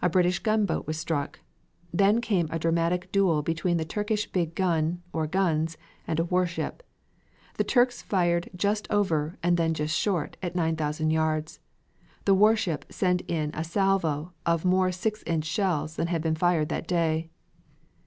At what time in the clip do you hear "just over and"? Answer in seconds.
8.56-9.58